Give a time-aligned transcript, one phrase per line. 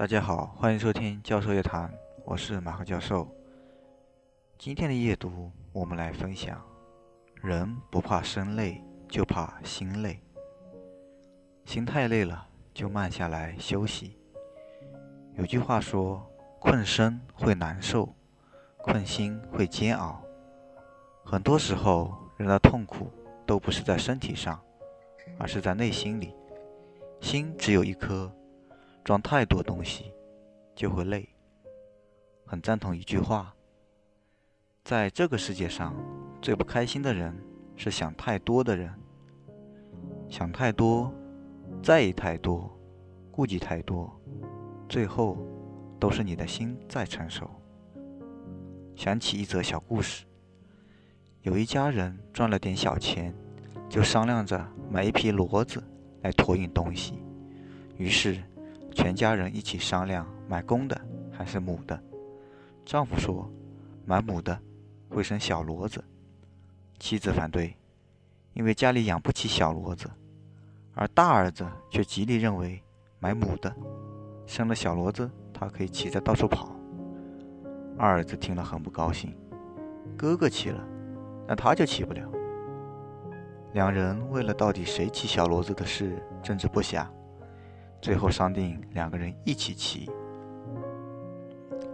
[0.00, 1.92] 大家好，欢迎收听教授夜谈，
[2.24, 3.28] 我是马克教授。
[4.56, 6.58] 今天的夜读，我们来分享：
[7.42, 10.18] 人不怕身累，就怕心累。
[11.66, 14.16] 心太累了，就慢下来休息。
[15.34, 16.26] 有句话说
[16.58, 18.08] ：“困身会难受，
[18.78, 20.24] 困心会煎熬。”
[21.22, 23.12] 很多时候，人的痛苦
[23.44, 24.58] 都不是在身体上，
[25.38, 26.34] 而是在内心里。
[27.20, 28.34] 心只有一颗。
[29.10, 30.12] 装太多东西
[30.72, 31.28] 就会累。
[32.46, 33.52] 很赞同一句话：
[34.84, 35.96] 在这个世界上，
[36.40, 37.36] 最不开心的人
[37.74, 38.88] 是想太多的人。
[40.28, 41.12] 想太多，
[41.82, 42.70] 在意太多，
[43.32, 44.16] 顾忌太多，
[44.88, 45.36] 最后
[45.98, 47.50] 都是你的心在承受。
[48.94, 50.24] 想起一则小故事：
[51.42, 53.34] 有一家人赚了点小钱，
[53.88, 55.82] 就商量着买一匹骡子
[56.22, 57.20] 来驮运东西，
[57.96, 58.40] 于是。
[58.92, 62.00] 全家人一起商量买公的还是母的。
[62.84, 63.50] 丈夫说
[64.04, 64.58] ：“买母的
[65.08, 66.02] 会生小骡子。”
[66.98, 67.76] 妻子反对，
[68.52, 70.10] 因为家里养不起小骡子。
[70.94, 72.82] 而大儿子却极力认为
[73.20, 73.74] 买母的，
[74.44, 76.74] 生了小骡子，他可以骑着到处跑。
[77.96, 79.34] 二儿子听了很不高兴
[80.18, 80.84] ：“哥哥骑了，
[81.46, 82.28] 那他就骑不了。”
[83.72, 87.10] 两人为了到底谁骑小骡子的事争执不下。
[88.00, 90.10] 最后商定两个人一起骑，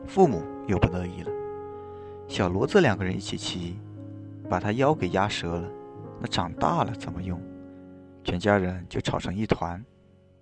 [0.06, 1.30] 父母又不乐意了。
[2.28, 3.76] 小骡子两个人一起骑，
[4.48, 5.68] 把他腰给压折了，
[6.20, 7.40] 那长大了怎么用？
[8.22, 9.84] 全家人就吵成一团。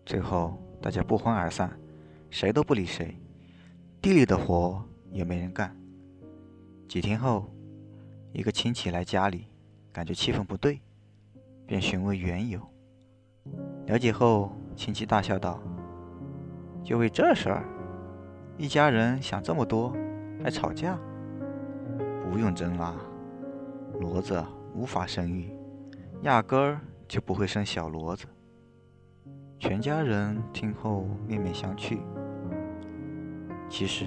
[0.04, 1.74] 最后大家不欢而散，
[2.28, 3.18] 谁都不理谁，
[4.02, 5.74] 地里的活也没人干。
[6.86, 7.50] 几天后，
[8.32, 9.46] 一个亲戚来家里，
[9.90, 10.78] 感觉气氛不对，
[11.66, 12.60] 便询问缘由。
[13.86, 14.54] 了解后。
[14.76, 15.60] 亲戚大笑道
[16.82, 17.64] ：“就为这事儿，
[18.58, 19.92] 一家人想这么多，
[20.42, 20.98] 还吵架？
[22.22, 22.94] 不用争啦，
[24.00, 24.44] 骡子
[24.74, 25.56] 无法生育，
[26.22, 28.26] 压根儿就不会生小骡子。”
[29.60, 31.98] 全家人听后面面相觑。
[33.68, 34.04] 其实，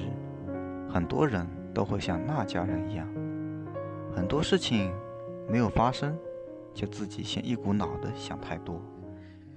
[0.90, 3.08] 很多人都会像那家人一样，
[4.14, 4.94] 很多事情
[5.50, 6.16] 没有发生，
[6.74, 8.80] 就自己先一股脑的想太多。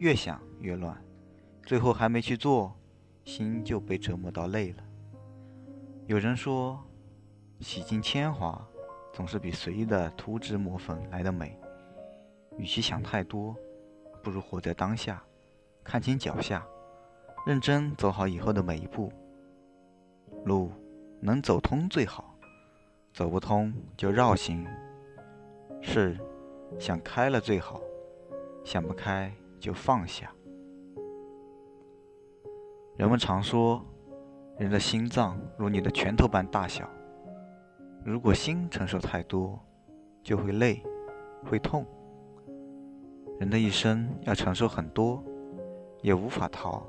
[0.01, 0.97] 越想越乱，
[1.63, 2.75] 最后还没去做，
[3.23, 4.83] 心就被折磨到累了。
[6.07, 6.83] 有人说，
[7.61, 8.67] 洗尽铅华
[9.13, 11.55] 总是比随意的涂脂抹粉来的美。
[12.57, 13.55] 与其想太多，
[14.23, 15.23] 不如活在当下，
[15.85, 16.67] 看清脚下，
[17.47, 19.13] 认真走好以后的每一步。
[20.47, 20.73] 路
[21.21, 22.35] 能走通最好，
[23.13, 24.67] 走不通就绕行。
[25.83, 26.19] 事
[26.79, 27.83] 想开了最好，
[28.65, 29.31] 想不开。
[29.61, 30.35] 就放下。
[32.97, 33.85] 人们常说，
[34.59, 36.89] 人的心脏如你的拳头般大小。
[38.05, 39.59] 如果心承受太多，
[40.23, 40.83] 就会累，
[41.45, 41.87] 会痛。
[43.39, 45.23] 人的一生要承受很多，
[46.03, 46.87] 也无法逃。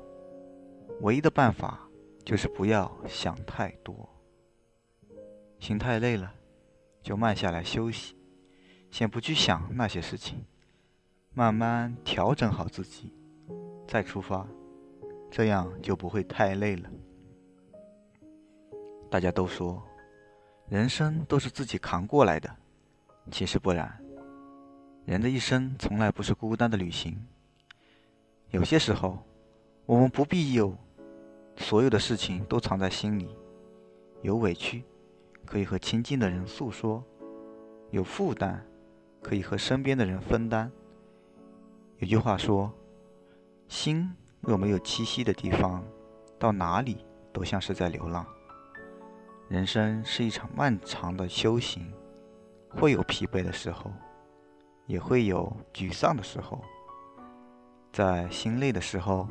[1.00, 1.88] 唯一的办法
[2.24, 4.08] 就是不要想太多。
[5.58, 6.32] 心太累了，
[7.02, 8.16] 就慢下来休息，
[8.90, 10.44] 先不去想那些事情。
[11.34, 13.10] 慢慢调整好自己，
[13.88, 14.46] 再出发，
[15.30, 16.90] 这样就不会太累了。
[19.10, 19.82] 大家都说，
[20.68, 22.54] 人生都是自己扛过来的，
[23.30, 23.98] 其实不然。
[25.06, 27.18] 人的一生从来不是孤单的旅行。
[28.50, 29.18] 有些时候，
[29.86, 30.76] 我们不必有
[31.56, 33.34] 所有的事情都藏在心里，
[34.20, 34.84] 有委屈
[35.46, 37.02] 可以和亲近的人诉说，
[37.90, 38.62] 有负担
[39.22, 40.70] 可以和身边的人分担。
[42.02, 42.68] 有句话说
[43.70, 45.84] ：“心若没有栖息的地方，
[46.36, 48.26] 到哪里都像是在流浪。”
[49.48, 51.94] 人生是一场漫长的修行，
[52.70, 53.92] 会有疲惫的时候，
[54.86, 56.60] 也会有沮丧的时候。
[57.92, 59.28] 在心累的时候，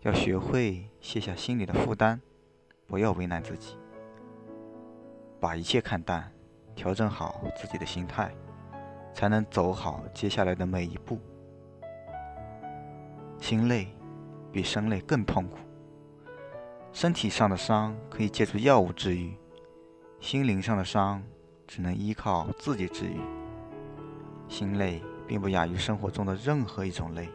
[0.00, 2.20] 要学会卸下心里的负担，
[2.88, 3.78] 不要为难自己，
[5.38, 6.28] 把一切看淡，
[6.74, 8.34] 调整好自己的心态，
[9.12, 11.20] 才能走好接下来的每一步。
[13.44, 13.86] 心累
[14.50, 15.58] 比身累更痛苦。
[16.94, 19.36] 身体上的伤可以借助药物治愈，
[20.18, 21.22] 心灵上的伤
[21.66, 23.20] 只能依靠自己治愈。
[24.48, 27.28] 心累并不亚于生活中的任何一种累，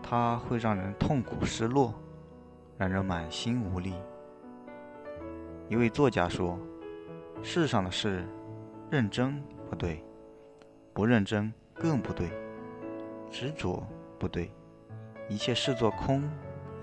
[0.00, 1.92] 它会让人痛苦失落，
[2.78, 3.94] 让人满心无力。
[5.68, 6.56] 一位作家说
[7.42, 8.24] ：“世上的事，
[8.92, 10.04] 认真不对，
[10.92, 12.30] 不认真更不对，
[13.28, 13.84] 执着
[14.20, 14.48] 不对。”
[15.28, 16.22] 一切视作空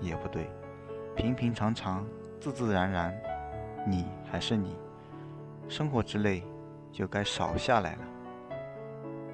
[0.00, 0.50] 也不对，
[1.14, 2.06] 平平常常、
[2.40, 3.14] 自自然然，
[3.86, 4.76] 你还是你，
[5.68, 6.42] 生活之累
[6.90, 8.02] 就该少下来了。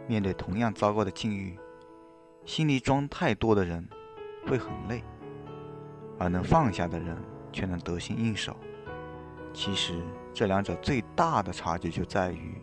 [0.06, 1.58] 面对同样糟糕的境遇，
[2.44, 3.87] 心里装太多的人
[4.46, 5.02] 会很累，
[6.19, 7.16] 而能放下的人
[7.52, 8.56] 却能得心应手。
[9.55, 10.02] 其实
[10.34, 12.60] 这两者最大的差距就在于，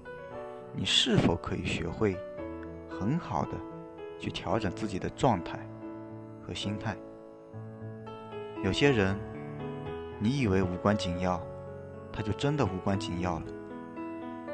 [0.73, 2.15] 你是否可以学会
[2.89, 3.51] 很好的
[4.19, 5.59] 去调整自己的状态
[6.45, 6.95] 和心态。
[8.63, 9.17] 有些人，
[10.19, 11.41] 你以为无关紧要，
[12.11, 13.45] 他就真的无关紧要了；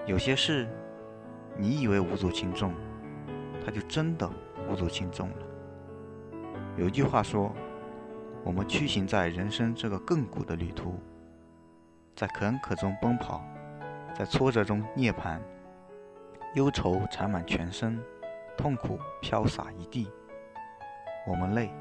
[0.05, 0.67] 有些事，
[1.57, 2.73] 你以为无足轻重，
[3.65, 4.29] 他就真的
[4.69, 5.35] 无足轻重了。
[6.77, 7.53] 有一句话说
[8.43, 10.99] ：“我们驱行在人生这个亘古的旅途，
[12.15, 13.43] 在坎坷中奔跑，
[14.17, 15.39] 在挫折中涅槃，
[16.55, 18.01] 忧愁缠满全身，
[18.57, 20.09] 痛苦飘洒一地。
[21.27, 21.71] 我们累，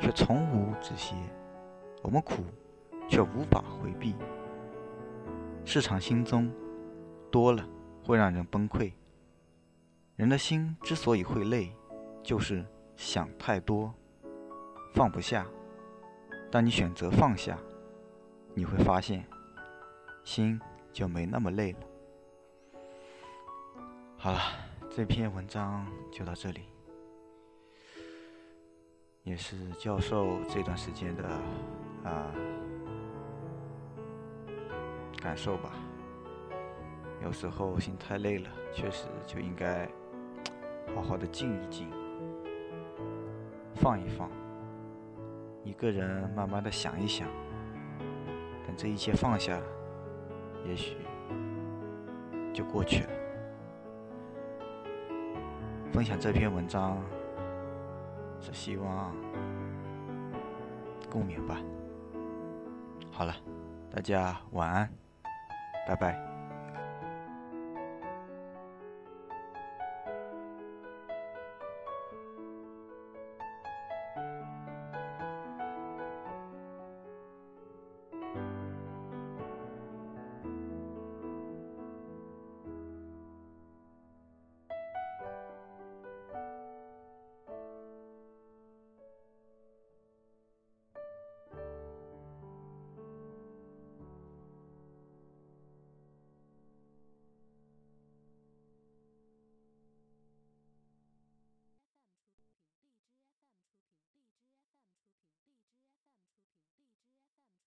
[0.00, 1.14] 却从无止歇。”
[2.02, 2.42] 我们苦，
[3.08, 4.16] 却无法回避。
[5.64, 6.52] 市场心中
[7.30, 7.64] 多了，
[8.04, 8.92] 会让人崩溃。
[10.16, 11.72] 人的心之所以会累，
[12.20, 13.94] 就是想太多，
[14.92, 15.46] 放不下。
[16.50, 17.56] 当你选择放下，
[18.52, 19.24] 你会发现，
[20.24, 20.60] 心
[20.92, 21.78] 就没那么累了。
[24.16, 24.40] 好了，
[24.90, 26.62] 这篇文章就到这里，
[29.24, 31.24] 也是教授这段时间的。
[32.04, 32.34] 啊，
[35.22, 35.70] 感受吧。
[37.22, 39.88] 有时候心太累了，确实就应该
[40.92, 41.88] 好好的静一静，
[43.76, 44.28] 放一放，
[45.62, 47.28] 一个人慢慢的想一想。
[48.66, 49.60] 等这一切放下，
[50.66, 50.96] 也许
[52.52, 53.10] 就过去了。
[55.92, 57.00] 分享这篇文章，
[58.42, 59.14] 是希望
[61.10, 61.58] 共鸣吧。
[63.10, 63.34] 好了，
[63.94, 64.90] 大家晚安，
[65.86, 66.31] 拜拜。